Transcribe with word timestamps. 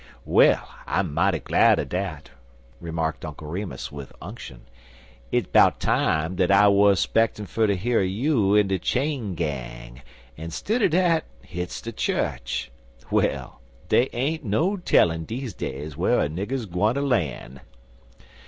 "Well, 0.25 0.67
I'm 0.87 1.13
mighty 1.13 1.37
glad 1.37 1.77
er 1.77 1.85
dat," 1.85 2.31
remarked 2.79 3.23
Uncle 3.23 3.45
Remus, 3.47 3.91
with 3.91 4.11
unction. 4.19 4.61
"It's 5.31 5.45
'bout 5.45 5.79
time 5.79 6.37
dat 6.37 6.49
I 6.49 6.69
wuz 6.69 6.95
spectin' 6.99 7.45
fer 7.45 7.67
ter 7.67 7.75
hear 7.75 8.01
un 8.01 8.09
you 8.09 8.55
in 8.55 8.65
de 8.67 8.79
chain 8.79 9.35
gang, 9.35 10.01
an', 10.39 10.49
stidder 10.49 10.89
dat, 10.89 11.25
hit's 11.43 11.79
de 11.81 11.91
chu'ch. 11.91 12.71
Well, 13.11 13.61
dey 13.89 14.09
ain't 14.11 14.43
no 14.43 14.75
tellin' 14.75 15.25
deze 15.25 15.53
days 15.53 15.95
whar 15.95 16.21
a 16.21 16.27
nigger's 16.29 16.65
gwineter 16.65 17.05
lan'." 17.07 17.61